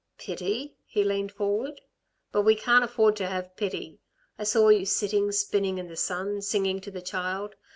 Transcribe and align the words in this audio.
"Pity?" 0.17 0.73
He 0.87 1.03
leaned 1.03 1.31
forward. 1.31 1.79
"But 2.31 2.41
we 2.41 2.55
can't 2.55 2.83
afford 2.83 3.15
to 3.17 3.27
have 3.27 3.55
pity. 3.55 3.99
I 4.39 4.45
saw 4.45 4.69
you 4.69 4.83
sitting 4.83 5.31
spinning 5.31 5.77
in 5.77 5.89
the 5.89 5.95
sun, 5.95 6.41
singing 6.41 6.81
to 6.81 6.89
the 6.89 7.03
child. 7.03 7.53